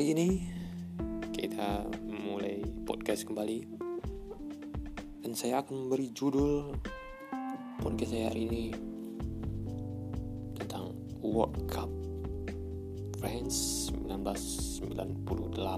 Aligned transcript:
hari 0.00 0.16
ini. 0.16 0.48
Kita 1.28 1.84
mulai 2.08 2.64
podcast 2.88 3.28
kembali. 3.28 3.68
Dan 5.20 5.36
saya 5.36 5.60
akan 5.60 5.76
memberi 5.76 6.08
judul 6.16 6.72
podcast 7.84 8.16
saya 8.16 8.32
hari 8.32 8.48
ini 8.48 8.72
tentang 10.56 10.96
World 11.20 11.68
Cup 11.68 11.92
France 13.20 13.92
1998. 14.08 15.68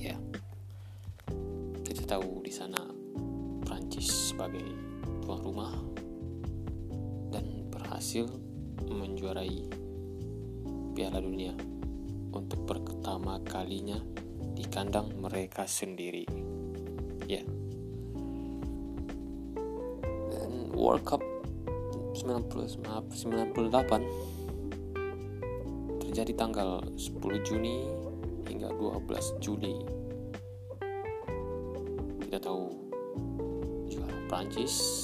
Ya, 0.00 0.16
kita 1.84 2.08
tahu 2.08 2.40
di 2.40 2.52
sana 2.56 2.80
Prancis 3.68 4.32
sebagai 4.32 4.64
tuan 5.28 5.44
rumah 5.44 5.76
dan 7.36 7.68
berhasil 7.68 8.24
menjuarai 8.88 9.68
Piala 10.96 11.20
Dunia 11.20 11.73
pertama 13.64 13.80
kalinya 13.80 13.96
di 14.54 14.64
kandang 14.68 15.08
mereka 15.16 15.64
sendiri. 15.64 16.28
Ya. 17.24 17.40
Dan 20.28 20.68
World 20.76 21.08
Cup 21.08 21.24
90 22.12 22.84
maaf 22.84 23.08
98 23.08 24.04
terjadi 26.04 26.32
tanggal 26.36 26.84
10 26.92 27.48
Juni 27.48 27.88
hingga 28.44 28.68
12 28.76 29.40
Juli. 29.40 29.80
Kita 32.20 32.36
tahu 32.36 32.68
juara 33.88 34.18
Prancis 34.28 35.00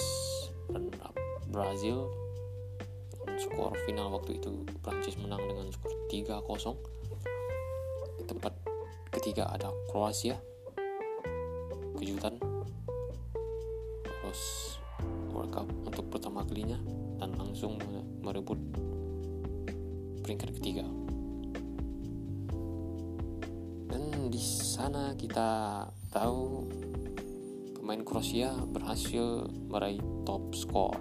Brazil 1.51 2.13
skor 3.41 3.75
final 3.89 4.13
waktu 4.15 4.39
itu 4.39 4.63
Prancis 4.85 5.17
menang 5.19 5.43
dengan 5.49 5.67
skor 5.73 5.91
3-0 6.13 7.01
tempat 8.31 8.60
ketiga 9.21 9.53
ada 9.53 9.69
Kroasia 9.93 10.41
kejutan 12.01 12.41
lolos 14.01 14.43
World 15.29 15.53
Cup 15.53 15.69
untuk 15.85 16.09
pertama 16.09 16.41
kalinya 16.49 16.81
dan 17.21 17.37
langsung 17.37 17.77
merebut 18.25 18.57
peringkat 20.25 20.57
ketiga. 20.57 20.89
Dan 23.93 24.33
di 24.33 24.41
sana 24.41 25.13
kita 25.13 25.85
tahu 26.09 26.65
pemain 27.77 28.01
Kroasia 28.01 28.57
berhasil 28.73 29.45
meraih 29.69 30.01
top 30.25 30.49
skor 30.57 30.97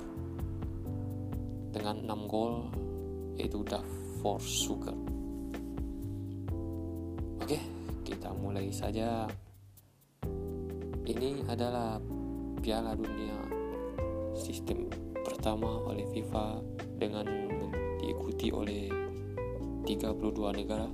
dengan 1.72 2.04
6 2.04 2.28
gol 2.28 2.68
yaitu 3.40 3.64
Davor 3.64 4.44
Sugar 4.44 5.09
kita 8.20 8.36
mulai 8.36 8.68
saja. 8.68 9.32
Ini 11.08 11.48
adalah 11.48 12.04
Piala 12.60 12.92
Dunia 12.92 13.40
sistem 14.36 14.92
pertama 15.24 15.80
oleh 15.88 16.04
FIFA 16.12 16.60
dengan 17.00 17.24
diikuti 17.96 18.52
oleh 18.52 18.92
32 19.88 20.36
negara 20.36 20.92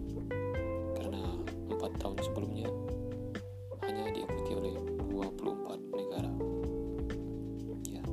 karena 0.94 1.42
empat 1.66 1.98
tahun 1.98 2.22
sebelumnya 2.22 2.70
hanya 3.90 4.06
diikuti 4.14 4.52
oleh 4.54 4.78
24 5.10 5.98
negara. 5.98 6.32
Ya. 7.90 8.06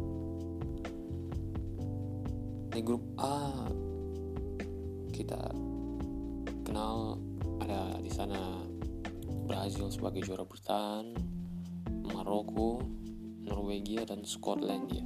Di 2.72 2.80
grup 2.80 3.04
A 3.20 3.68
kita 5.12 5.52
kenal 6.64 7.20
ada 7.60 8.00
di 8.00 8.08
sana 8.08 8.71
Brazil 9.42 9.90
sebagai 9.90 10.22
juara 10.22 10.46
bertahan, 10.46 11.12
Maroko, 12.06 12.82
Norwegia 13.42 14.06
dan 14.06 14.22
Skotlandia. 14.22 15.02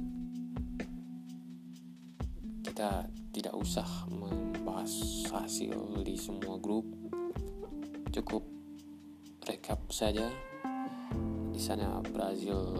Kita 2.61 3.09
tidak 3.33 3.53
usah 3.57 3.85
membahas 4.09 4.91
hasil 5.33 6.01
di 6.05 6.15
semua 6.15 6.61
grup, 6.61 6.85
cukup 8.13 8.45
recap 9.45 9.81
saja. 9.89 10.29
Di 11.53 11.61
sana 11.61 12.01
Brazil 12.05 12.77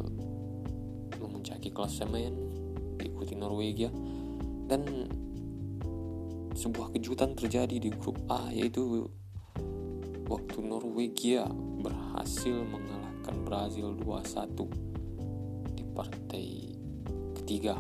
memuncaki 1.18 1.74
klasemen, 1.74 2.34
diikuti 3.02 3.34
Norwegia 3.34 3.90
dan 4.70 4.86
sebuah 6.58 6.94
kejutan 6.94 7.38
terjadi 7.38 7.78
di 7.78 7.90
grup 7.94 8.18
A 8.30 8.50
yaitu 8.50 9.06
waktu 10.28 10.60
Norwegia 10.60 11.48
berhasil 11.80 12.60
mengalahkan 12.68 13.36
Brazil 13.48 13.96
2-1 13.96 14.60
di 15.72 15.84
partai 15.96 16.46
ketiga 17.40 17.80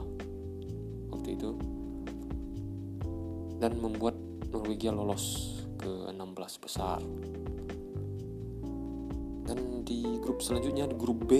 waktu 1.11 1.35
itu 1.35 1.51
dan 3.59 3.75
membuat 3.83 4.15
Norwegia 4.47 4.95
lolos 4.95 5.59
ke 5.75 6.07
16 6.15 6.63
besar. 6.63 7.03
Dan 9.47 9.83
di 9.83 10.19
grup 10.23 10.43
selanjutnya 10.43 10.87
di 10.87 10.95
grup 10.95 11.19
B 11.27 11.31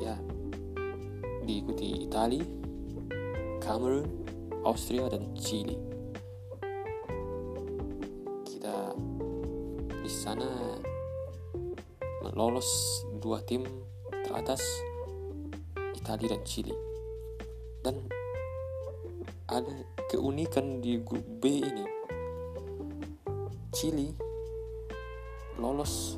ya 0.00 0.16
diikuti 1.44 2.04
Italia, 2.04 2.44
Cameroon, 3.60 4.08
Austria 4.64 5.08
dan 5.08 5.32
Chili 5.36 5.89
lolos 12.40 13.04
dua 13.20 13.44
tim 13.44 13.68
teratas 14.24 14.64
Italia 15.92 16.32
dan 16.32 16.40
Chili. 16.48 16.72
Dan 17.84 18.00
ada 19.44 19.68
keunikan 20.08 20.80
di 20.80 20.96
grup 21.04 21.20
B 21.20 21.60
ini. 21.60 21.84
Chili 23.76 24.08
lolos 25.60 26.16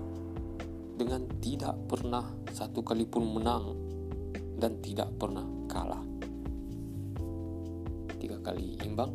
dengan 0.95 1.27
tidak 1.43 1.75
pernah 1.91 2.23
satu 2.55 2.87
kali 2.87 3.03
pun 3.03 3.27
menang 3.27 3.75
dan 4.63 4.79
tidak 4.79 5.11
pernah 5.19 5.43
kalah. 5.67 6.07
Tiga 8.23 8.39
kali 8.39 8.79
imbang 8.87 9.11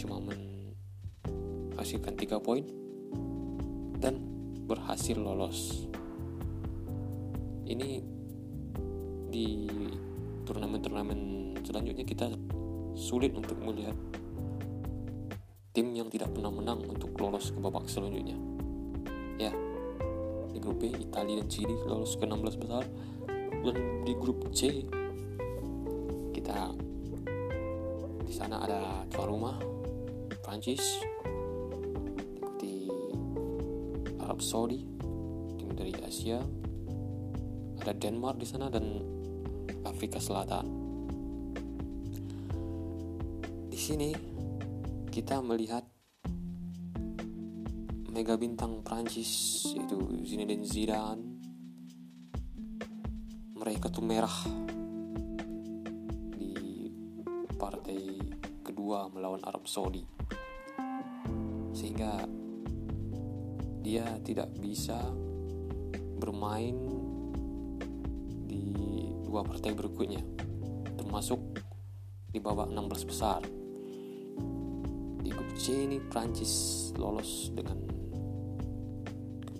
cuma 0.00 0.24
menghasilkan 0.24 2.16
tiga 2.16 2.40
poin 2.40 2.64
dan 4.00 4.24
berhasil 4.64 5.20
lolos. 5.20 5.85
Ini 7.66 7.88
di 9.26 9.66
turnamen-turnamen 10.46 11.18
selanjutnya 11.66 12.06
kita 12.06 12.30
sulit 12.94 13.34
untuk 13.34 13.58
melihat 13.58 13.98
tim 15.74 15.92
yang 15.92 16.08
tidak 16.08 16.32
pernah 16.32 16.54
menang 16.54 16.86
untuk 16.86 17.12
lolos 17.18 17.50
ke 17.50 17.58
babak 17.58 17.90
selanjutnya. 17.90 18.38
Ya, 19.36 19.52
di 20.54 20.58
grup 20.62 20.80
B 20.80 20.94
Italia 20.94 21.42
dan 21.42 21.48
Chili 21.50 21.76
lolos 21.84 22.16
ke 22.16 22.24
16 22.24 22.62
besar 22.62 22.86
dan 23.66 23.76
di 24.06 24.14
grup 24.14 24.46
C 24.54 24.86
kita 26.32 26.70
di 28.22 28.32
sana 28.32 28.62
ada 28.62 29.04
tuan 29.10 29.28
rumah 29.28 29.56
Prancis 30.40 31.02
Arab 34.36 34.42
Saudi, 34.42 34.84
tim 35.56 35.70
dari 35.72 35.94
Asia, 36.02 36.42
ada 37.86 37.94
Denmark 37.94 38.42
di 38.42 38.46
sana 38.50 38.66
dan 38.66 38.98
Afrika 39.86 40.18
Selatan. 40.18 40.66
Di 43.70 43.78
sini 43.78 44.10
kita 45.06 45.38
melihat 45.38 45.86
mega 48.10 48.34
bintang 48.34 48.82
Prancis 48.82 49.62
yaitu 49.70 50.02
Zinedine 50.26 50.66
Zidane 50.66 51.22
meraih 53.54 53.78
kartu 53.78 54.02
merah 54.02 54.34
di 56.34 56.90
partai 57.54 58.18
kedua 58.66 59.06
melawan 59.14 59.46
Arab 59.46 59.70
Saudi 59.70 60.02
sehingga 61.70 62.18
dia 63.78 64.18
tidak 64.26 64.50
bisa 64.58 64.98
bermain 66.18 66.95
dua 69.26 69.42
partai 69.42 69.74
berikutnya 69.74 70.22
termasuk 70.94 71.42
di 72.30 72.38
babak 72.38 72.70
16 72.70 73.10
besar. 73.10 73.40
Di 75.24 75.32
grup 75.34 75.50
C 75.58 75.88
ini 75.88 75.98
Prancis 75.98 76.92
lolos 76.94 77.50
dengan 77.50 77.80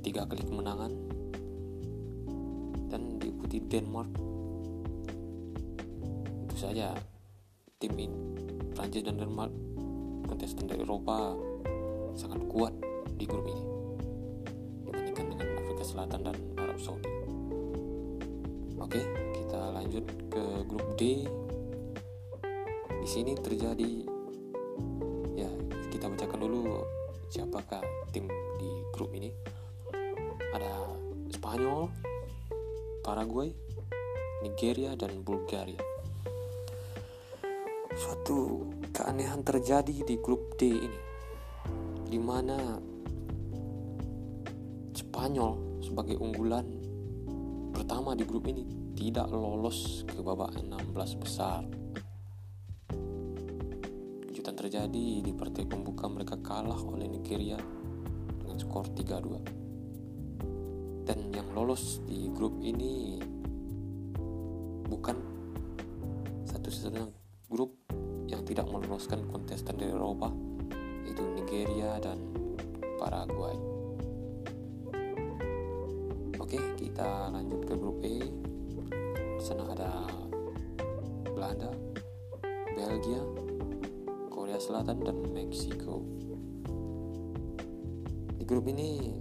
tiga 0.05 0.29
kali 0.29 0.47
kemenangan. 0.47 0.93
Dan 2.87 3.19
diikuti 3.19 3.59
Denmark. 3.65 4.11
Itu 6.47 6.57
saja 6.61 6.95
tim 7.83 7.97
ini. 7.99 8.21
Prancis 8.77 9.03
dan 9.03 9.17
Denmark 9.17 9.53
kontestan 10.29 10.69
dari 10.69 10.85
Eropa 10.85 11.33
sangat 12.13 12.45
kuat 12.53 12.77
di 13.17 13.25
grup 13.25 13.49
ini. 13.49 13.65
Dibandingkan 14.85 15.27
dengan 15.33 15.49
Afrika 15.57 15.83
Selatan 15.83 16.21
dan 16.29 16.37
Arab 16.61 16.77
Saudi. 16.77 17.09
Oke, 18.77 19.26
kita 19.47 19.63
lanjut 19.71 20.03
ke 20.27 20.45
grup 20.67 20.99
D. 20.99 21.23
Di 22.83 23.07
sini 23.07 23.39
terjadi 23.39 24.03
ya 25.39 25.47
kita 25.87 26.11
bacakan 26.11 26.43
dulu 26.43 26.83
siapakah 27.31 27.79
tim 28.11 28.27
di 28.59 28.67
grup 28.91 29.15
ini. 29.15 29.31
Ada 30.51 30.99
Spanyol, 31.31 31.87
Paraguay, 33.07 33.55
Nigeria 34.43 34.99
dan 34.99 35.23
Bulgaria. 35.23 35.79
Suatu 37.95 38.67
keanehan 38.91 39.47
terjadi 39.47 40.03
di 40.03 40.19
grup 40.19 40.59
D 40.59 40.75
ini 40.75 41.01
di 42.11 42.19
mana 42.19 42.83
Spanyol 44.91 45.79
sebagai 45.87 46.19
unggulan 46.19 46.67
pertama 47.71 48.19
di 48.19 48.27
grup 48.27 48.51
ini 48.51 48.86
tidak 48.97 49.29
lolos 49.29 50.09
ke 50.09 50.25
babak 50.25 50.57
16 50.57 51.21
besar. 51.21 51.61
Kejutan 54.25 54.57
terjadi 54.57 55.21
di 55.21 55.33
partai 55.37 55.69
pembuka 55.69 56.09
mereka 56.09 56.41
kalah 56.41 56.81
oleh 56.81 57.05
Nigeria 57.05 57.61
dengan 58.41 58.57
skor 58.57 58.89
3-2. 58.97 61.05
Dan 61.05 61.29
yang 61.31 61.53
lolos 61.53 62.01
di 62.09 62.33
grup 62.33 62.57
ini 62.65 63.21
bukan 64.89 65.17
satu-satunya 66.49 67.05
grup 67.53 67.77
yang 68.27 68.43
tidak 68.49 68.67
meloloskan 68.67 69.29
kontestan 69.29 69.77
dari 69.77 69.93
Eropa 69.93 70.33
yaitu 71.05 71.23
Nigeria 71.37 72.01
dan 72.01 72.17
Paraguay. 72.97 73.55
Oke, 76.41 76.59
kita 76.81 77.29
lanjut 77.29 77.61
ke 77.67 77.75
grup 77.77 78.01
E. 78.01 78.46
Sana 79.47 79.63
ada 79.63 80.03
Belanda, 81.23 81.71
Belgia, 82.75 83.23
Korea 84.27 84.59
Selatan 84.59 85.07
dan 85.07 85.23
Meksiko. 85.31 86.03
Di 88.35 88.43
grup 88.43 88.67
ini 88.67 89.15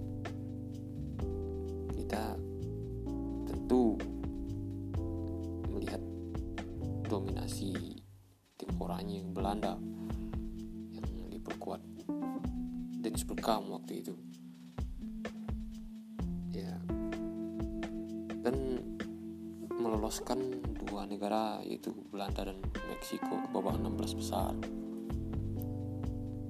yaitu 21.85 22.01
Belanda 22.09 22.49
dan 22.49 22.57
Meksiko 22.89 23.45
ke 23.45 23.47
babak 23.53 23.77
16 23.77 24.17
besar. 24.17 24.57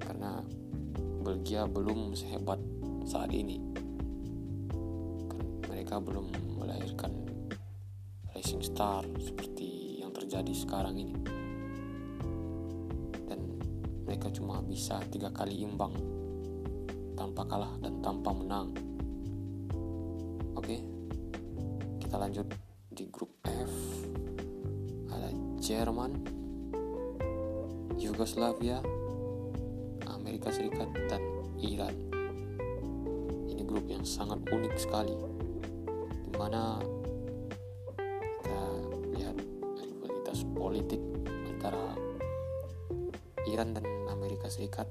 Karena 0.00 0.40
Belgia 1.20 1.68
belum 1.68 2.16
sehebat 2.16 2.56
saat 3.04 3.28
ini. 3.36 3.60
Kan 5.28 5.44
mereka 5.68 6.00
belum 6.00 6.32
melahirkan 6.56 7.12
racing 8.32 8.64
star 8.64 9.04
seperti 9.20 10.00
yang 10.00 10.08
terjadi 10.16 10.56
sekarang 10.56 10.96
ini. 10.96 11.12
Dan 13.28 13.60
mereka 14.08 14.32
cuma 14.32 14.64
bisa 14.64 15.04
tiga 15.12 15.28
kali 15.36 15.60
imbang 15.60 15.92
tanpa 17.12 17.44
kalah 17.44 17.76
dan 17.84 18.00
tanpa 18.00 18.32
menang. 18.32 18.72
Oke 20.56 20.80
kita 22.00 22.16
lanjut 22.16 22.46
Jerman 25.66 26.14
Yugoslavia 27.98 28.78
Amerika 30.06 30.54
Serikat 30.54 30.86
dan 31.10 31.18
Iran. 31.58 31.90
Ini 33.50 33.66
grup 33.66 33.90
yang 33.90 34.06
sangat 34.06 34.46
unik 34.46 34.78
sekali 34.78 35.10
di 36.06 36.32
mana 36.38 36.78
kita 38.46 38.62
lihat 39.18 39.34
rivalitas 39.82 40.46
politik 40.54 41.02
antara 41.50 41.98
Iran 43.50 43.74
dan 43.74 43.90
Amerika 44.06 44.46
Serikat. 44.46 44.86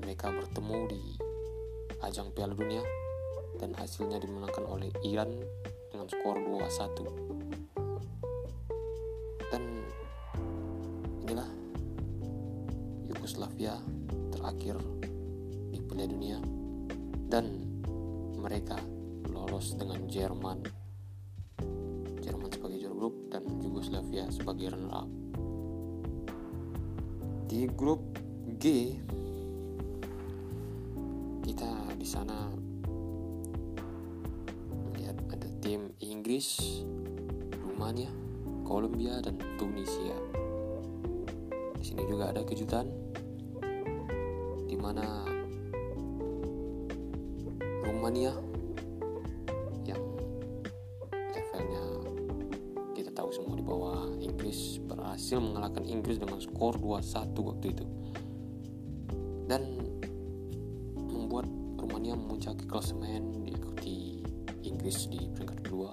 Mereka 0.00 0.32
bertemu 0.32 0.78
di 0.88 1.02
ajang 2.00 2.32
Piala 2.32 2.56
Dunia 2.56 2.80
dan 3.60 3.76
hasilnya 3.76 4.16
dimenangkan 4.24 4.64
oleh 4.64 4.88
Iran 5.04 5.36
dengan 5.92 6.08
skor 6.08 6.40
2-1 6.40 7.39
grup 27.80 28.04
G 28.60 28.92
kita 31.40 31.96
di 31.96 32.04
sana 32.04 32.52
melihat 34.92 35.16
ada 35.32 35.48
tim 35.64 35.88
Inggris, 36.04 36.84
Rumania, 37.56 38.12
Kolombia 38.68 39.24
dan 39.24 39.40
Tunisia. 39.56 40.12
Di 41.80 41.84
sini 41.88 42.04
juga 42.04 42.28
ada 42.28 42.44
kejutan 42.44 42.84
di 44.68 44.76
mana 44.76 45.24
Rumania 47.88 48.36
mengalahkan 55.60 55.84
Inggris 55.92 56.16
dengan 56.16 56.40
skor 56.40 56.80
2-1 56.80 57.36
waktu 57.36 57.66
itu. 57.76 57.84
Dan 59.44 59.92
membuat 60.96 61.44
Rumania 61.76 62.16
memuncaki 62.16 62.64
klasemen 62.64 63.44
diikuti 63.44 64.24
Inggris 64.64 65.04
di 65.12 65.20
peringkat 65.28 65.60
kedua. 65.60 65.92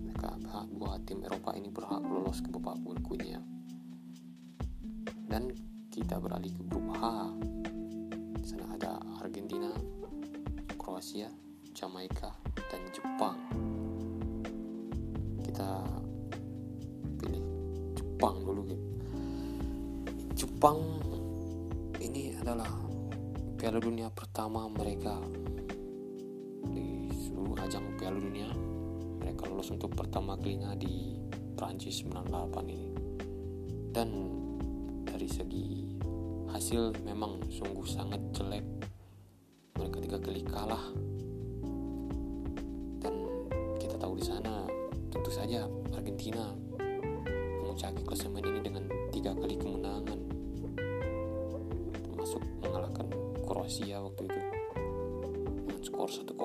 Mereka 0.00 0.32
dua 0.72 0.96
tim 1.04 1.20
Eropa 1.28 1.52
ini 1.52 1.68
berhak 1.68 2.00
lolos 2.00 2.40
ke 2.40 2.48
babak 2.48 2.80
berikutnya. 2.80 3.44
Dan 5.28 5.52
kita 5.92 6.16
beralih 6.24 6.56
ke 6.56 6.62
grup 6.72 6.88
H. 6.96 7.36
Di 8.40 8.46
sana 8.48 8.64
ada 8.80 8.96
Argentina, 9.20 9.68
Kroasia, 10.80 11.28
Jamaika, 11.76 12.32
dan 12.72 12.80
Jepang. 12.96 13.36
Kita 15.44 16.00
Jepang 20.32 20.80
ini 22.02 22.34
adalah 22.34 22.68
Piala 23.54 23.78
Dunia 23.78 24.10
pertama 24.10 24.66
mereka 24.66 25.22
di 26.66 27.06
seluruh 27.14 27.54
ajang 27.62 27.94
Piala 27.94 28.18
Dunia. 28.18 28.50
Mereka 29.22 29.46
lolos 29.46 29.70
untuk 29.70 29.94
pertama 29.94 30.34
kalinya 30.34 30.74
di 30.74 31.14
Prancis 31.54 32.02
98 32.02 32.74
ini. 32.74 32.90
Dan 33.92 34.08
dari 35.06 35.28
segi 35.30 35.94
hasil 36.50 37.06
memang 37.06 37.38
sungguh 37.46 37.86
sangat 37.86 38.18
jelek. 38.34 38.66
Mereka 39.78 39.96
tiga 40.02 40.18
kali 40.18 40.42
kalah. 40.42 40.84
Dan 42.98 43.14
kita 43.78 43.94
tahu 43.94 44.18
di 44.18 44.24
sana 44.26 44.66
tentu 45.12 45.30
saja 45.30 45.70
Argentina 45.94 46.61
memuncaki 47.72 48.04
klasemen 48.04 48.44
ini 48.44 48.60
dengan 48.60 48.84
tiga 49.08 49.32
kali 49.32 49.56
kemenangan 49.56 50.20
termasuk 52.04 52.44
mengalahkan 52.60 53.08
Kroasia 53.48 53.96
waktu 53.96 54.28
itu. 54.28 54.40
Dengan 55.64 55.80
skor 55.80 56.12
1-0 56.12 56.36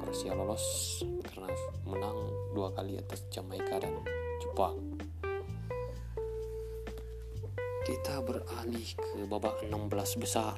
Kroasia 0.00 0.32
lolos 0.32 0.64
karena 1.04 1.52
menang 1.84 2.32
dua 2.56 2.72
kali 2.72 2.96
atas 2.96 3.28
Jamaika 3.28 3.76
dan 3.76 3.92
Jepang. 4.40 4.80
Kita 7.84 8.24
beralih 8.24 8.88
ke 8.96 9.28
babak 9.28 9.68
16 9.68 10.16
besar 10.16 10.56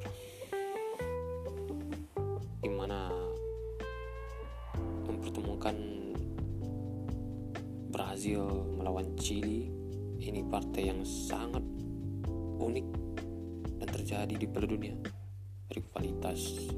rivalitas 15.71 16.69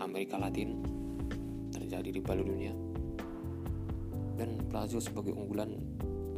Amerika 0.00 0.40
Latin 0.40 0.80
terjadi 1.68 2.08
di 2.08 2.20
Piala 2.20 2.44
Dunia. 2.44 2.72
Dan 4.36 4.68
Brazil 4.68 5.00
sebagai 5.00 5.32
unggulan 5.32 5.72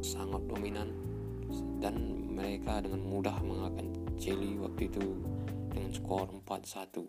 sangat 0.03 0.43
dominan 0.47 0.95
dan 1.83 2.27
mereka 2.31 2.79
dengan 2.83 3.03
mudah 3.03 3.35
mengalahkan 3.43 3.91
Chile 4.19 4.59
waktu 4.63 4.87
itu 4.91 5.03
dengan 5.75 5.91
skor 5.95 6.31
4-1 6.47 7.07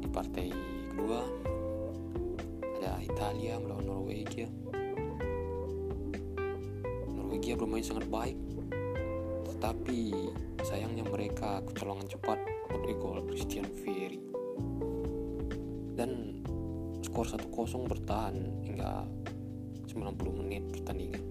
di 0.00 0.08
partai 0.08 0.48
kedua 0.92 1.20
ada 2.76 3.00
Italia 3.00 3.56
melawan 3.56 3.88
Norwegia. 3.88 4.48
Norwegia 7.08 7.56
bermain 7.56 7.82
sangat 7.82 8.06
baik 8.06 8.36
tetapi 9.56 10.12
sayangnya 10.60 11.08
mereka 11.08 11.64
kecolongan 11.64 12.12
cepat 12.12 12.36
oleh 12.76 12.92
gol 13.00 13.24
Christian 13.24 13.64
Vieri 13.72 14.20
dan 15.96 16.44
skor 17.00 17.24
1-0 17.24 17.48
bertahan 17.88 18.36
hingga 18.68 19.08
90 19.88 20.40
menit 20.44 20.68
pertandingan. 20.68 21.24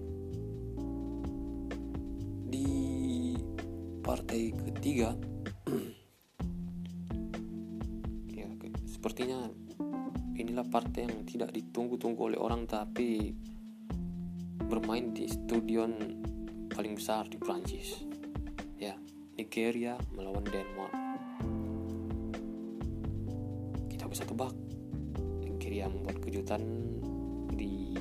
Di 2.50 2.66
partai 4.02 4.50
ketiga 4.74 5.14
ya 8.42 8.50
sepertinya 8.90 9.46
inilah 10.34 10.66
partai 10.66 11.06
yang 11.06 11.22
tidak 11.22 11.54
ditunggu-tunggu 11.54 12.34
oleh 12.34 12.42
orang 12.42 12.66
tapi 12.66 13.38
bermain 14.66 15.14
di 15.14 15.30
stadion 15.30 15.94
paling 16.74 16.98
besar 16.98 17.30
di 17.30 17.38
Prancis 17.38 18.15
Nigeria 19.36 20.00
melawan 20.16 20.48
Denmark. 20.48 20.96
Kita 23.92 24.08
bisa 24.08 24.24
tebak. 24.24 24.56
Nigeria 25.44 25.92
membuat 25.92 26.24
kejutan 26.24 26.64
di 27.52 27.92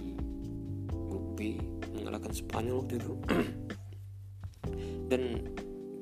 grup 0.87 1.35
B 1.35 1.59
mengalahkan 1.91 2.31
Spanyol 2.31 2.79
waktu 2.79 2.95
itu. 3.03 3.13
Dan 5.11 5.43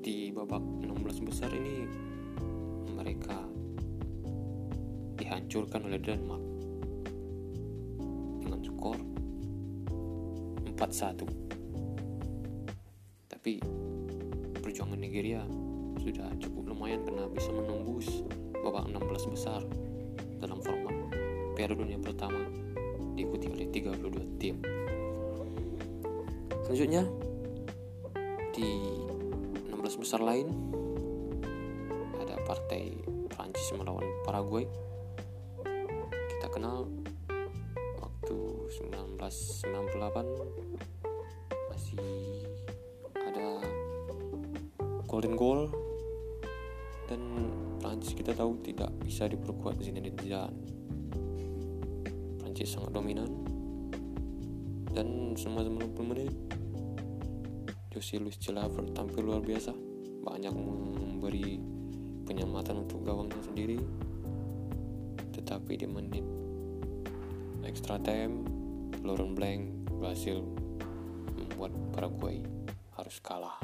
di 0.05 0.29
babak 0.29 0.61
16 0.85 1.25
besar 1.25 1.49
ini 1.49 1.89
mereka 2.93 3.41
dihancurkan 5.17 5.89
oleh 5.89 5.97
Denmark 5.97 6.43
dengan 8.37 8.59
skor 8.61 8.99
4-1 10.77 11.25
tapi 13.31 13.59
perjuangan 14.73 15.05
Nigeria 15.05 15.45
sudah 16.01 16.33
cukup 16.41 16.73
lumayan 16.73 17.05
karena 17.05 17.29
bisa 17.29 17.53
menembus 17.53 18.25
babak 18.65 18.89
16 18.89 19.29
besar 19.29 19.61
dalam 20.41 20.57
format 20.65 21.13
Piala 21.53 21.77
Dunia 21.77 22.01
pertama 22.01 22.41
diikuti 23.13 23.53
oleh 23.53 23.69
32 23.69 24.41
tim. 24.41 24.57
Selanjutnya 26.65 27.05
di 28.49 28.97
16 29.69 29.77
besar 30.01 30.25
lain 30.25 30.49
ada 32.17 32.41
partai 32.41 32.97
Prancis 33.29 33.77
melawan 33.77 34.09
Paraguay. 34.25 34.65
Golden 45.23 45.39
goal 45.39 45.71
dan 47.07 47.47
Prancis 47.79 48.11
kita 48.11 48.35
tahu 48.35 48.59
tidak 48.59 48.91
bisa 49.07 49.23
diperkuat 49.23 49.79
Zinedine 49.79 50.19
Zidane. 50.19 50.59
Prancis 52.43 52.75
sangat 52.75 52.91
dominan. 52.91 53.31
Dan 54.91 55.31
selama 55.39 55.87
90 55.95 56.11
menit 56.11 56.35
Jose 57.95 58.19
Luis 58.19 58.35
Chilavert 58.35 58.91
tampil 58.91 59.23
luar 59.23 59.39
biasa. 59.39 59.71
Banyak 60.27 60.51
memberi 60.51 61.55
penyelamatan 62.27 62.83
untuk 62.83 63.07
gawangnya 63.07 63.39
sendiri. 63.47 63.79
Tetapi 65.31 65.71
di 65.79 65.87
menit 65.87 66.27
extra 67.63 67.95
time 67.95 68.43
Laurent 69.07 69.39
Blanc 69.39 69.87
berhasil 69.87 70.43
membuat 71.39 71.71
Paraguay 71.95 72.43
harus 72.99 73.23
kalah 73.23 73.63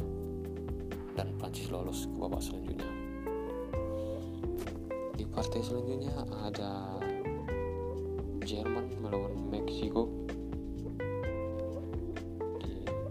dan 1.20 1.36
Prancis 1.36 1.68
lolos 1.68 2.08
ke 2.08 2.16
babak 2.16 2.40
selanjutnya. 2.40 2.88
Di 5.20 5.28
partai 5.28 5.60
selanjutnya 5.60 6.16
ada 6.48 6.96
Jerman 8.48 8.88
melawan 9.04 9.36
Meksiko. 9.52 10.08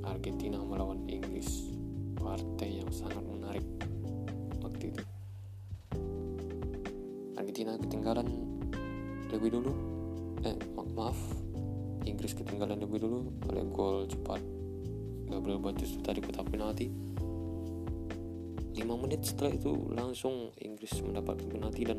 Argentina 0.05 0.61
melawan 0.61 1.09
Inggris. 1.09 1.73
Partai 2.13 2.85
yang 2.85 2.93
sangat 2.93 3.25
menarik 3.25 3.65
waktu 4.61 4.93
itu. 4.93 5.01
Argentina 7.41 7.73
ketinggalan 7.81 8.58
lebih 9.33 9.61
dulu. 9.61 9.73
Eh 10.45 10.57
ma- 10.73 10.89
maaf. 10.97 11.19
Inggris 12.09 12.33
ketinggalan 12.33 12.81
lebih 12.81 13.05
dulu. 13.05 13.29
Oleh 13.53 13.65
gol 13.69 14.09
cepat. 14.09 14.41
Gabriel 15.29 15.61
Batistuta 15.61 16.17
di 16.17 16.25
kotak 16.25 16.49
penalti. 16.49 16.89
5 18.79 18.87
menit 18.95 19.27
setelah 19.27 19.53
itu 19.59 19.91
langsung 19.91 20.55
Inggris 20.63 21.03
mendapatkan 21.03 21.51
penalti 21.51 21.83
dan 21.83 21.99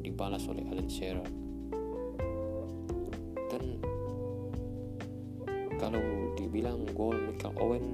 dibalas 0.00 0.46
oleh 0.46 0.62
Alan 0.70 0.86
Shearer. 0.86 1.26
Dan 3.50 3.82
kalau 5.76 6.32
dibilang 6.38 6.86
gol 6.94 7.18
Michael 7.18 7.54
Owen 7.58 7.84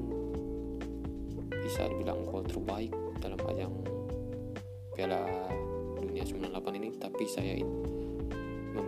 bisa 1.64 1.88
dibilang 1.88 2.28
gol 2.28 2.44
terbaik 2.44 2.92
dalam 3.24 3.40
ajang 3.50 3.74
Piala 4.92 5.24
Dunia 5.96 6.22
98 6.22 6.78
ini. 6.78 6.88
Tapi 7.00 7.24
saya 7.24 7.56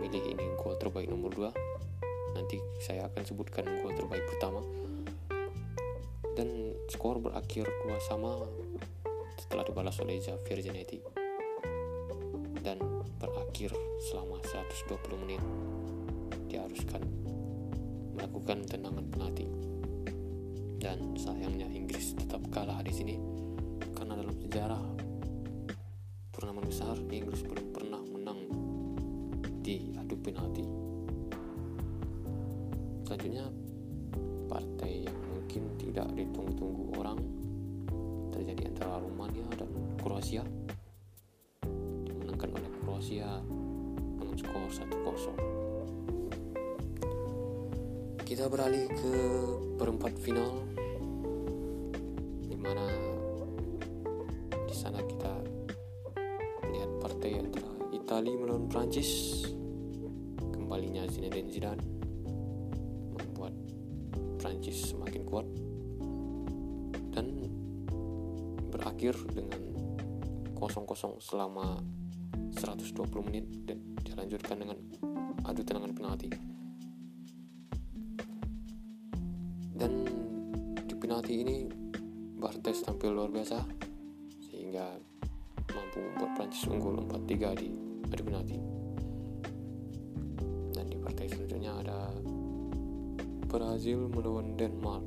memilih 0.09 0.33
ini 0.33 0.45
gol 0.57 0.73
terbaik 0.73 1.05
nomor 1.05 1.29
2 1.37 1.53
nanti 2.33 2.57
saya 2.81 3.05
akan 3.05 3.21
sebutkan 3.29 3.61
gol 3.85 3.93
terbaik 3.93 4.25
pertama. 4.25 4.65
Dan 6.33 6.73
skor 6.89 7.21
berakhir 7.21 7.69
dua 7.85 8.01
sama 8.01 8.41
setelah 9.37 9.61
dibalas 9.69 10.01
oleh 10.01 10.17
Javier 10.17 10.65
Zanetti. 10.65 10.97
Dan 12.57 12.81
berakhir 13.21 13.69
selama 14.09 14.41
120 14.41 15.21
menit 15.21 15.41
diharuskan 16.49 17.05
melakukan 18.17 18.65
tendangan 18.65 19.05
penalti. 19.13 19.45
Dan 20.81 21.13
sayangnya 21.21 21.69
Inggris 21.69 22.17
tetap 22.17 22.41
kalah 22.49 22.81
di 22.81 22.93
sini. 22.97 23.15
Karena 23.93 24.17
dalam 24.17 24.33
sejarah 24.41 24.83
turnamen 26.33 26.65
besar 26.65 26.97
Inggris 27.13 27.45
belum 27.45 27.68
penalti. 30.21 30.63
Selanjutnya 33.07 33.45
partai 34.45 35.09
yang 35.09 35.17
mungkin 35.33 35.63
tidak 35.81 36.07
ditunggu-tunggu 36.13 36.85
orang 36.99 37.19
terjadi 38.29 38.69
antara 38.69 39.01
Rumania 39.01 39.47
dan 39.57 39.69
Kroasia. 39.97 40.43
Dimenangkan 42.05 42.49
oleh 42.53 42.71
Kroasia 42.85 43.41
dengan 44.19 44.35
skor 44.37 44.69
1-0 44.69 45.59
kita 48.29 48.45
beralih 48.45 48.85
ke 48.93 49.13
perempat 49.81 50.13
final 50.21 50.61
di 52.45 52.53
mana 52.53 52.85
di 54.69 54.75
sana 54.77 55.01
kita 55.01 55.33
melihat 56.69 56.91
partai 57.01 57.41
antara 57.41 57.73
Italia 57.89 58.37
melawan 58.37 58.69
Prancis 58.69 59.41
Zinedine 61.19 61.51
Zidane 61.51 61.83
membuat 63.11 63.51
Prancis 64.39 64.95
semakin 64.95 65.27
kuat 65.27 65.43
dan 67.11 67.43
berakhir 68.71 69.19
dengan 69.27 69.59
kosong-kosong 70.55 71.19
selama 71.19 71.75
120 72.55 73.03
menit 73.27 73.43
dan 73.67 73.83
dilanjutkan 73.99 74.63
dengan 74.63 74.79
adu 75.43 75.59
tendangan 75.59 75.91
penalti. 75.91 76.31
Dan 79.75 79.91
di 80.87 80.95
penalti 80.95 81.33
ini 81.35 81.67
Bartes 82.39 82.79
tampil 82.87 83.11
luar 83.11 83.27
biasa 83.27 83.59
sehingga 84.47 84.95
mampu 85.67 85.99
membuat 85.99 86.31
Prancis 86.39 86.63
unggul 86.71 87.03
4-3 87.11 87.59
di 87.59 87.67
adu 88.07 88.23
penalti. 88.23 88.55
dan 88.55 88.78
selanjutnya 91.29 91.77
ada 91.77 92.09
Brazil 93.45 94.09
melawan 94.09 94.57
Denmark. 94.57 95.05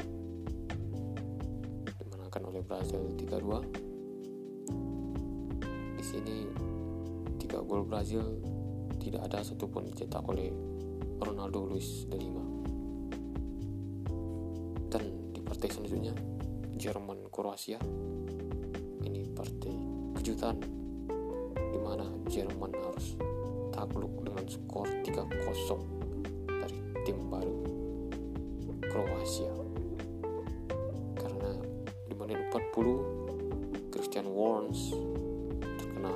Dimenangkan 1.98 2.42
oleh 2.46 2.62
Brazil 2.62 3.02
3-2 3.18 5.98
di 5.98 6.04
sini 6.06 6.46
tiga 7.38 7.62
gol 7.62 7.86
Brazil 7.86 8.22
tidak 9.02 9.26
ada 9.30 9.42
satupun 9.42 9.90
dicetak 9.90 10.22
oleh 10.26 10.50
Ronaldo 11.22 11.66
Luis 11.66 12.06
de 12.06 12.16
Lima. 12.18 12.42
Dan 14.90 15.34
di 15.34 15.40
partai 15.42 15.68
selanjutnya 15.70 16.14
Jerman 16.78 17.30
Kroasia. 17.30 17.78
Ini 19.02 19.30
partai 19.34 19.74
kejutan 20.18 20.56
di 21.54 21.78
mana 21.82 22.06
Jerman 22.30 22.70
harus 22.78 23.18
takluk 23.70 24.22
dengan 24.22 24.46
skor 24.46 24.86
3-0 25.02 26.01
Kroasia 29.22 29.54
karena 31.14 31.54
di 32.10 32.14
menit 32.18 32.42
40 32.50 33.94
Christian 33.94 34.26
Warnes 34.26 34.90
terkena 35.78 36.10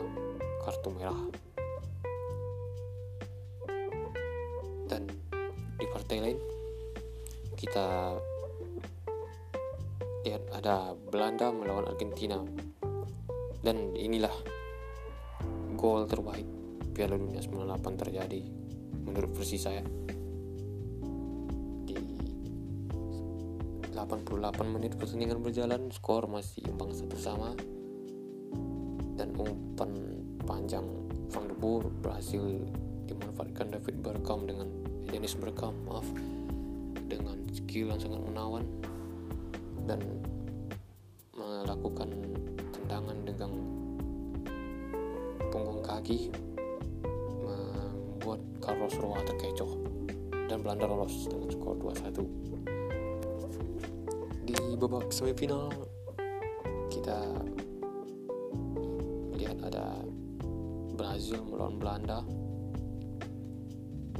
kartu 0.66 0.90
merah. 0.90 1.14
Dan 4.90 5.06
di 5.78 5.86
partai 5.86 6.18
lain 6.18 6.38
kita 7.54 8.18
lihat 10.26 10.42
ada 10.58 10.98
Belanda 10.98 11.54
melawan 11.54 11.86
Argentina. 11.86 12.42
Dan 13.62 13.94
inilah 13.94 14.34
gol 15.78 16.10
terbaik 16.10 16.46
Piala 16.90 17.14
Dunia 17.14 17.38
98 17.38 18.02
terjadi 18.02 18.42
menurut 19.06 19.30
versi 19.30 19.62
saya 19.62 19.86
88 24.06 24.62
menit 24.70 24.94
pertandingan 24.94 25.42
berjalan 25.42 25.90
skor 25.90 26.30
masih 26.30 26.62
imbang 26.70 26.94
satu 26.94 27.18
sama. 27.18 27.58
Dan 29.18 29.34
umpan 29.34 29.90
panjang 30.46 30.86
Van 31.34 31.50
de 31.50 31.56
Boer 31.58 31.90
berhasil 31.90 32.38
dimanfaatkan 33.10 33.74
David 33.74 33.98
Bergkamp 34.06 34.46
dengan 34.46 34.70
Dennis 35.10 35.34
Bergkamp 35.34 35.74
maaf 35.90 36.06
dengan 37.10 37.38
skill 37.50 37.90
yang 37.90 37.98
sangat 37.98 38.22
menawan 38.22 38.62
dan 39.90 39.98
melakukan 41.34 42.10
tendangan 42.74 43.18
dengan 43.26 43.50
punggung 45.50 45.82
kaki 45.82 46.30
membuat 47.42 48.38
Carlos 48.62 48.94
Roa 49.02 49.18
terkecoh 49.22 49.72
dan 50.46 50.62
Belanda 50.62 50.86
lolos 50.86 51.26
dengan 51.26 51.50
skor 51.50 51.74
2-1 51.78 52.45
di 54.76 54.84
babak 54.84 55.08
semifinal 55.08 55.72
kita 56.92 57.16
lihat 59.40 59.56
ada 59.64 60.04
Brazil 60.92 61.48
melawan 61.48 61.80
Belanda. 61.80 62.20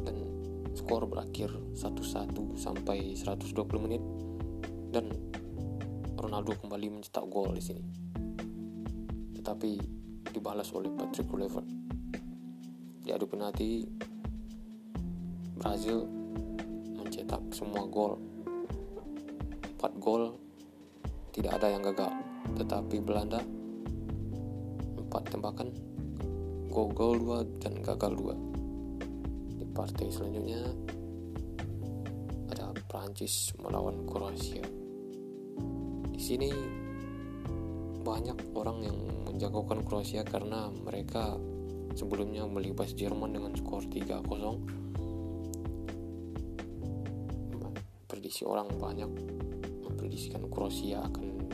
Dan 0.01 0.17
skor 0.73 1.05
berakhir 1.05 1.53
1-1 1.77 2.57
sampai 2.57 3.13
120 3.13 3.53
menit. 3.85 4.01
Dan 4.97 5.13
Ronaldo 6.17 6.57
kembali 6.57 6.89
mencetak 6.89 7.29
gol 7.29 7.53
di 7.53 7.61
sini. 7.61 7.85
Tetapi 9.37 9.71
dibalas 10.33 10.73
oleh 10.73 10.89
Patrick 10.97 11.29
Kluivert 11.29 11.69
di 13.05 13.13
adu 13.13 13.29
penalti 13.29 13.85
Brazil 15.53 16.09
mencetak 16.97 17.45
semua 17.53 17.85
gol. 17.85 18.17
4 19.77 20.01
gol 20.01 20.46
tidak 21.37 21.61
ada 21.61 21.69
yang 21.69 21.85
gagal 21.85 22.09
tetapi 22.57 22.97
Belanda 23.05 23.45
4 23.45 25.05
tembakan 25.29 25.69
gol 26.73 26.89
gol 26.97 27.45
2 27.45 27.61
dan 27.61 27.77
gagal 27.85 28.17
2 28.17 29.61
di 29.61 29.69
partai 29.69 30.09
selanjutnya 30.09 30.65
ada 32.57 32.73
Prancis 32.89 33.53
melawan 33.61 34.09
Kroasia. 34.09 34.65
Di 36.09 36.21
sini 36.23 36.49
banyak 38.01 38.57
orang 38.57 38.79
yang 38.87 38.97
menjagokan 39.29 39.85
Kroasia 39.85 40.25
karena 40.25 40.73
mereka 40.73 41.37
sebelumnya 41.93 42.49
melibas 42.49 42.97
Jerman 42.97 43.37
dengan 43.37 43.53
skor 43.53 43.85
3-0 43.85 44.87
prediksi 48.07 48.47
orang 48.49 48.69
banyak 48.81 49.11
memprediksikan 50.07 50.47
Kroasia 50.47 51.03
akan 51.03 51.51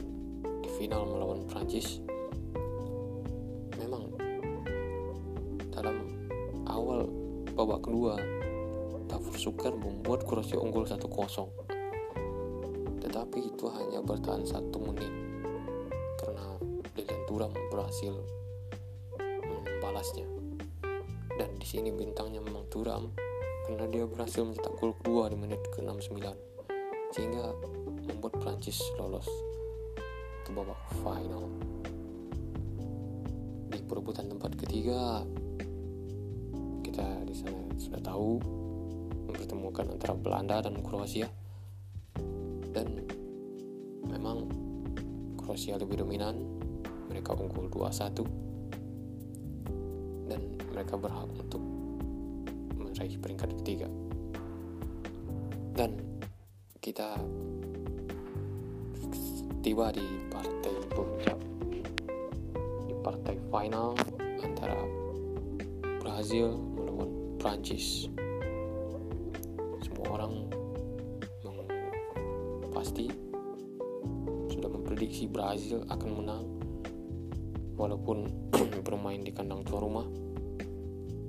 di 0.60 0.68
final 0.76 1.08
melawan 1.08 1.40
Prancis 1.48 2.04
memang 3.80 4.12
dalam 5.72 6.04
awal 6.68 7.08
babak 7.56 7.80
kedua 7.88 8.20
Davor 9.08 9.40
Suker 9.40 9.72
membuat 9.72 10.28
Kroasia 10.28 10.60
unggul 10.60 10.84
1-0 10.84 11.00
tetapi 13.00 13.40
itu 13.40 13.72
hanya 13.72 14.04
bertahan 14.04 14.44
satu 14.44 14.76
menit 14.84 15.08
karena 16.20 16.60
Lilian 16.92 17.24
Thuram 17.24 17.56
berhasil 17.72 18.12
membalasnya. 19.42 20.28
Dan 21.40 21.56
di 21.56 21.66
sini 21.66 21.90
bintangnya 21.90 22.38
memang 22.44 22.68
Thuram 22.68 23.10
karena 23.66 23.88
dia 23.90 24.04
berhasil 24.06 24.44
mencetak 24.46 24.76
gol 24.78 24.94
kedua 25.00 25.32
di 25.32 25.36
menit 25.40 25.58
ke-69 25.74 26.20
sehingga 27.12 27.52
membuat 28.06 28.38
Prancis 28.42 28.78
lolos 28.98 29.28
ke 30.42 30.50
babak 30.50 30.78
final. 31.02 31.46
Di 33.72 33.80
perebutan 33.86 34.28
tempat 34.28 34.52
ketiga 34.58 35.22
kita 36.82 37.24
di 37.24 37.34
sana 37.34 37.62
sudah 37.80 38.00
tahu 38.04 38.36
mempertemukan 39.30 39.96
antara 39.96 40.14
Belanda 40.18 40.60
dan 40.60 40.76
Kroasia. 40.84 41.30
Dan 42.72 43.06
memang 44.08 44.48
Kroasia 45.40 45.80
lebih 45.80 46.04
dominan 46.04 46.36
mereka 47.08 47.36
unggul 47.36 47.68
2-1 47.68 48.24
dan 50.32 50.40
mereka 50.72 50.96
berhak 50.96 51.28
untuk 51.36 51.60
meraih 52.76 53.16
peringkat 53.20 53.50
ketiga. 53.60 53.88
Dan 55.72 55.96
kita 56.80 57.16
tiba 59.62 59.94
di 59.94 60.02
partai 60.26 60.74
puncak 60.90 61.38
di 62.90 62.94
partai 62.98 63.38
final 63.46 63.94
antara 64.42 64.74
Brazil 66.02 66.58
melawan 66.74 67.38
Prancis. 67.38 68.10
Semua 69.86 70.18
orang 70.18 70.50
pasti 72.74 73.06
sudah 74.50 74.66
memprediksi 74.66 75.30
Brazil 75.30 75.86
akan 75.86 76.10
menang 76.10 76.44
walaupun 77.78 78.26
bermain 78.86 79.22
di 79.22 79.30
kandang 79.30 79.62
tuan 79.62 79.78
rumah. 79.78 80.06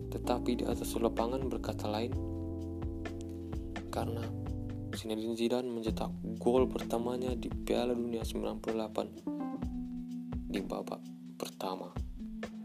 Tetapi 0.10 0.58
di 0.58 0.66
atas 0.66 0.90
lapangan 0.98 1.46
berkata 1.46 1.86
lain 1.86 2.10
karena 3.94 4.43
Zinedine 5.04 5.36
Zidane 5.36 5.68
mencetak 5.68 6.16
gol 6.40 6.64
pertamanya 6.72 7.36
di 7.36 7.52
Piala 7.52 7.92
Dunia 7.92 8.24
98 8.24 10.48
di 10.48 10.64
babak 10.64 11.04
pertama 11.36 11.92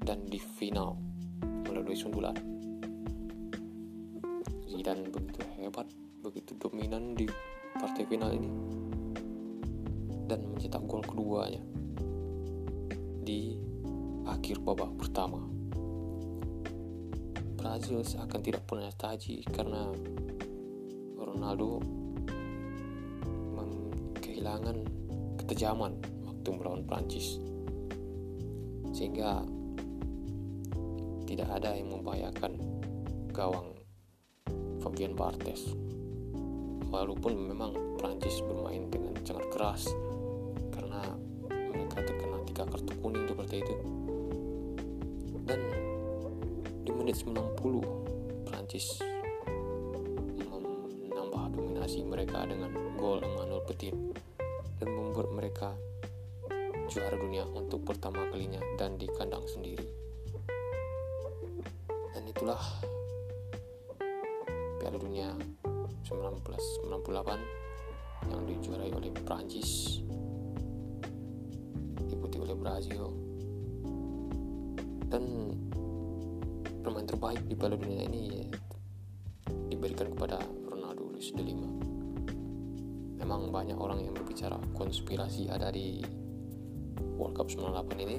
dan 0.06 0.22
di 0.22 0.38
final 0.38 0.94
melalui 1.66 1.98
sundulan. 1.98 2.38
Zidane 4.70 5.10
begitu 5.10 5.42
hebat, 5.58 5.90
begitu 6.22 6.54
dominan 6.62 7.18
di 7.18 7.26
partai 7.74 8.06
final 8.06 8.30
ini 8.30 8.50
dan 10.30 10.46
mencetak 10.46 10.86
gol 10.86 11.02
keduanya 11.02 11.66
di 13.26 13.58
akhir 14.30 14.62
babak 14.62 14.94
pertama. 14.94 15.42
Brazil 17.58 18.06
seakan 18.06 18.40
tidak 18.46 18.62
pernah 18.62 18.94
taji 18.94 19.42
karena 19.42 19.90
Ronaldo 21.18 21.97
kehilangan 24.48 24.80
ketejaman 25.44 25.92
waktu 26.24 26.48
melawan 26.56 26.80
Prancis 26.88 27.36
sehingga 28.96 29.44
tidak 31.28 31.52
ada 31.52 31.76
yang 31.76 31.92
membahayakan 31.92 32.56
gawang 33.28 33.76
Fabian 34.80 35.12
Barthez. 35.12 35.76
Walaupun 36.88 37.36
memang 37.36 37.76
Prancis 38.00 38.40
bermain 38.40 38.88
dengan 38.88 39.20
sangat 39.20 39.52
keras 39.52 39.92
karena 40.72 41.04
mereka 41.52 42.08
terkena 42.08 42.40
tiga 42.48 42.64
kartu 42.64 42.92
kuning 43.04 43.28
seperti 43.28 43.60
itu. 43.60 43.74
Dan 45.44 45.60
di 46.88 46.90
menit 46.96 47.20
90 47.20 48.48
Prancis 48.48 48.96
menambah 51.04 51.44
dominasi 51.52 52.00
mereka 52.08 52.48
dengan 52.48 52.72
gol 52.96 53.20
Emmanuel 53.20 53.60
Petit 53.68 53.92
membuat 55.18 55.34
mereka 55.34 55.74
juara 56.86 57.18
dunia 57.18 57.42
untuk 57.50 57.82
pertama 57.82 58.30
kalinya 58.30 58.62
dan 58.78 58.94
di 58.94 59.10
kandang 59.18 59.42
sendiri. 59.50 59.82
Dan 62.14 62.22
itulah 62.22 62.62
Piala 64.78 64.94
Dunia 64.94 65.34
1998 66.06 68.30
yang 68.30 68.46
dijuarai 68.46 68.94
oleh 68.94 69.10
Prancis 69.26 69.98
diikuti 72.06 72.38
oleh 72.38 72.54
Brazil 72.54 73.10
dan 75.10 75.50
pemain 76.86 77.10
terbaik 77.10 77.42
di 77.42 77.58
Piala 77.58 77.74
Dunia 77.74 78.06
ini 78.06 78.46
diberikan 79.66 80.14
kepada 80.14 80.38
Ronaldo 80.70 81.10
Luis 81.10 81.34
de 81.34 81.42
Lima 81.42 81.77
memang 83.38 83.54
banyak 83.54 83.78
orang 83.78 84.02
yang 84.02 84.10
berbicara 84.18 84.58
konspirasi 84.74 85.46
ada 85.46 85.70
di 85.70 86.02
World 87.14 87.38
Cup 87.38 87.46
98 87.46 87.94
ini. 88.02 88.18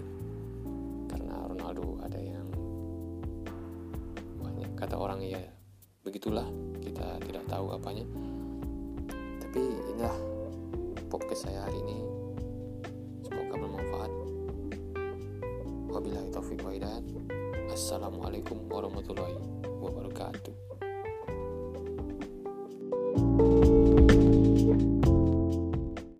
Karena 1.11 1.43
Ronaldo 1.43 1.99
ada 1.99 2.15
yang 2.15 2.47
banyak 4.39 4.71
kata 4.79 4.95
orang 4.95 5.19
ya 5.19 5.43
begitulah 6.07 6.47
kita 6.79 7.19
tidak 7.27 7.43
tahu 7.51 7.75
apanya. 7.75 8.07
Tapi 9.43 9.59
inilah 9.91 10.15
podcast 11.11 11.51
saya 11.51 11.67
hari 11.67 11.83
ini. 11.83 11.99
Semoga 13.27 13.59
bermanfaat. 13.59 14.11
Wabillahi 15.91 16.31
taufiq 16.31 16.63
wa 16.63 16.71
hidayah 16.71 17.03
assalamualaikum 17.75 18.55
warahmatullahi 18.71 19.48